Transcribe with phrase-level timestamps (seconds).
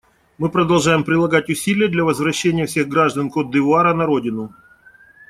[0.39, 4.51] Мы продолжаем прилагать усилия для возвращения всех граждан Котд'Ивуара на родину.